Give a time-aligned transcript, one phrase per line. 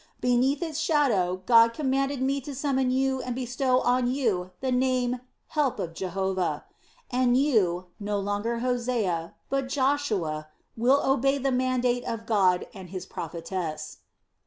[0.19, 5.21] Beneath its shadow God commanded me to summon you and bestow on you the name
[5.49, 6.65] 'Help of Jehovah'
[7.11, 13.05] and you, no longer Hosea, but Joshua, will obey the mandate of God and His
[13.05, 13.97] prophetess."